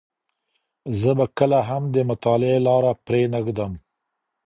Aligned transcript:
زه 1.01 1.11
به 1.17 1.25
کله 1.37 1.59
هم 1.69 1.83
د 1.95 1.97
مطالعې 2.09 2.59
لاره 2.67 2.91
پرې 3.05 3.21
نه 3.33 3.39
ږدم. 3.45 3.71